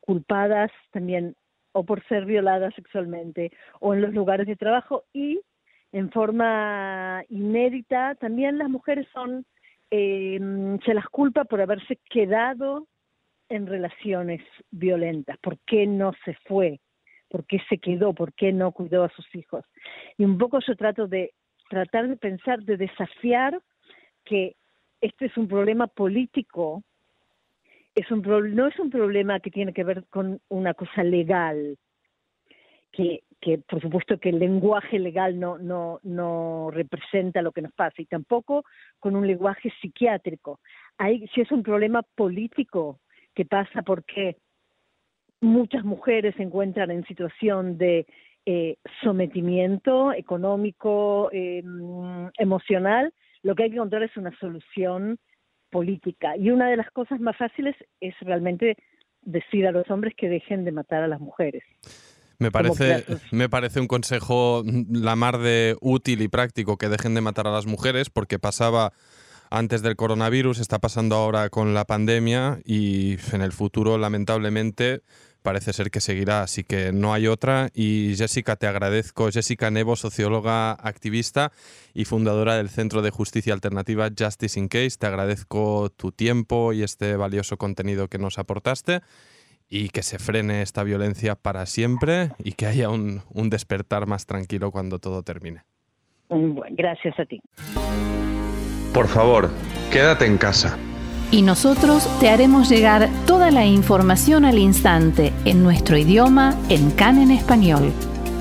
culpadas 0.00 0.70
también 0.90 1.36
o 1.72 1.84
por 1.84 2.02
ser 2.06 2.24
violadas 2.24 2.74
sexualmente 2.74 3.50
o 3.80 3.94
en 3.94 4.02
los 4.02 4.14
lugares 4.14 4.46
de 4.46 4.56
trabajo 4.56 5.04
y 5.12 5.40
en 5.92 6.10
forma 6.10 7.24
inédita 7.28 8.14
también 8.16 8.58
las 8.58 8.68
mujeres 8.68 9.06
son 9.12 9.44
eh, 9.90 10.38
se 10.84 10.94
las 10.94 11.06
culpa 11.06 11.44
por 11.44 11.60
haberse 11.60 11.98
quedado 12.10 12.86
en 13.48 13.66
relaciones 13.66 14.42
violentas, 14.70 15.38
por 15.38 15.58
qué 15.60 15.86
no 15.86 16.12
se 16.24 16.34
fue, 16.44 16.80
por 17.28 17.46
qué 17.46 17.60
se 17.68 17.78
quedó, 17.78 18.12
por 18.12 18.34
qué 18.34 18.52
no 18.52 18.72
cuidó 18.72 19.04
a 19.04 19.10
sus 19.10 19.26
hijos. 19.34 19.64
Y 20.18 20.24
un 20.24 20.36
poco 20.36 20.58
yo 20.60 20.76
trato 20.76 21.06
de 21.06 21.32
tratar 21.70 22.08
de 22.08 22.16
pensar, 22.16 22.62
de 22.62 22.76
desafiar 22.76 23.58
que 24.24 24.56
este 25.00 25.26
es 25.26 25.36
un 25.36 25.48
problema 25.48 25.86
político, 25.86 26.82
es 27.98 28.10
un 28.12 28.22
no 28.54 28.68
es 28.68 28.78
un 28.78 28.90
problema 28.90 29.40
que 29.40 29.50
tiene 29.50 29.72
que 29.72 29.82
ver 29.82 30.04
con 30.08 30.40
una 30.48 30.74
cosa 30.74 31.02
legal, 31.02 31.76
que, 32.92 33.24
que 33.40 33.58
por 33.58 33.80
supuesto 33.80 34.18
que 34.18 34.28
el 34.28 34.38
lenguaje 34.38 34.98
legal 35.00 35.38
no, 35.38 35.58
no, 35.58 35.98
no 36.04 36.70
representa 36.72 37.42
lo 37.42 37.50
que 37.50 37.62
nos 37.62 37.72
pasa, 37.72 38.00
y 38.00 38.06
tampoco 38.06 38.64
con 39.00 39.16
un 39.16 39.26
lenguaje 39.26 39.72
psiquiátrico. 39.80 40.60
Hay, 40.96 41.26
si 41.34 41.40
es 41.40 41.50
un 41.50 41.62
problema 41.64 42.02
político 42.14 43.00
que 43.34 43.44
pasa 43.44 43.82
porque 43.82 44.36
muchas 45.40 45.84
mujeres 45.84 46.36
se 46.36 46.44
encuentran 46.44 46.92
en 46.92 47.04
situación 47.04 47.78
de 47.78 48.06
eh, 48.46 48.76
sometimiento 49.02 50.12
económico, 50.12 51.30
eh, 51.32 51.64
emocional, 52.38 53.12
lo 53.42 53.54
que 53.54 53.64
hay 53.64 53.70
que 53.70 53.76
encontrar 53.76 54.04
es 54.04 54.16
una 54.16 54.36
solución 54.38 55.18
política. 55.70 56.36
Y 56.36 56.50
una 56.50 56.68
de 56.68 56.76
las 56.76 56.90
cosas 56.90 57.20
más 57.20 57.36
fáciles 57.36 57.74
es 58.00 58.14
realmente 58.20 58.76
decir 59.22 59.66
a 59.66 59.72
los 59.72 59.90
hombres 59.90 60.14
que 60.16 60.28
dejen 60.28 60.64
de 60.64 60.72
matar 60.72 61.02
a 61.02 61.08
las 61.08 61.20
mujeres. 61.20 61.62
Me 62.38 62.52
parece, 62.52 63.04
me 63.32 63.48
parece 63.48 63.80
un 63.80 63.88
consejo 63.88 64.62
la 64.90 65.16
mar 65.16 65.38
de 65.38 65.76
útil 65.80 66.22
y 66.22 66.28
práctico 66.28 66.76
que 66.76 66.88
dejen 66.88 67.14
de 67.14 67.20
matar 67.20 67.48
a 67.48 67.50
las 67.50 67.66
mujeres 67.66 68.10
porque 68.10 68.38
pasaba 68.38 68.92
antes 69.50 69.82
del 69.82 69.96
coronavirus, 69.96 70.60
está 70.60 70.78
pasando 70.78 71.16
ahora 71.16 71.48
con 71.48 71.74
la 71.74 71.84
pandemia 71.84 72.60
y 72.64 73.16
en 73.32 73.42
el 73.42 73.52
futuro 73.52 73.98
lamentablemente 73.98 75.02
parece 75.48 75.72
ser 75.72 75.90
que 75.90 76.00
seguirá, 76.00 76.42
así 76.42 76.62
que 76.62 76.92
no 76.92 77.14
hay 77.14 77.26
otra. 77.26 77.70
Y 77.72 78.12
Jessica, 78.18 78.56
te 78.56 78.66
agradezco. 78.66 79.30
Jessica 79.30 79.70
Nevo, 79.70 79.96
socióloga 79.96 80.72
activista 80.72 81.52
y 81.94 82.04
fundadora 82.04 82.58
del 82.58 82.68
Centro 82.68 83.00
de 83.00 83.08
Justicia 83.08 83.54
Alternativa 83.54 84.10
Justice 84.10 84.60
in 84.60 84.68
Case, 84.68 84.98
te 84.98 85.06
agradezco 85.06 85.88
tu 85.88 86.12
tiempo 86.12 86.74
y 86.74 86.82
este 86.82 87.16
valioso 87.16 87.56
contenido 87.56 88.08
que 88.08 88.18
nos 88.18 88.38
aportaste 88.38 89.00
y 89.70 89.88
que 89.88 90.02
se 90.02 90.18
frene 90.18 90.60
esta 90.60 90.82
violencia 90.82 91.34
para 91.34 91.64
siempre 91.64 92.32
y 92.44 92.52
que 92.52 92.66
haya 92.66 92.90
un, 92.90 93.22
un 93.30 93.48
despertar 93.48 94.06
más 94.06 94.26
tranquilo 94.26 94.70
cuando 94.70 94.98
todo 94.98 95.22
termine. 95.22 95.62
gracias 96.28 97.18
a 97.18 97.24
ti. 97.24 97.40
Por 98.92 99.08
favor, 99.08 99.48
quédate 99.90 100.26
en 100.26 100.36
casa. 100.36 100.78
Y 101.30 101.42
nosotros 101.42 102.08
te 102.20 102.30
haremos 102.30 102.68
llegar 102.68 103.08
toda 103.26 103.50
la 103.50 103.66
información 103.66 104.44
al 104.44 104.58
instante 104.58 105.32
en 105.44 105.62
nuestro 105.62 105.98
idioma 105.98 106.54
en 106.68 106.90
CAN 106.90 107.18
en 107.18 107.30
español. 107.30 107.92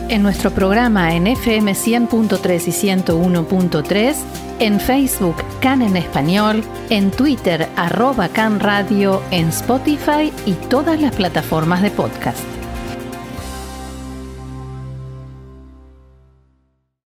En 0.10 0.24
nuestro 0.24 0.52
programa 0.52 1.14
en 1.14 1.28
FM 1.28 1.74
100.3 1.74 2.68
y 2.68 3.04
101.3 3.04 4.16
en 4.60 4.80
Facebook 4.80 5.36
Can 5.60 5.82
en 5.82 5.98
Español, 5.98 6.64
en 6.90 7.12
Twitter 7.12 7.68
arroba 7.76 8.30
Can 8.30 8.60
Radio, 8.60 9.22
en 9.32 9.50
Spotify 9.50 10.32
y 10.46 10.54
todas 10.54 11.00
las 11.02 11.14
plataformas 11.14 11.82
de 11.82 11.92
podcast. 11.92 12.57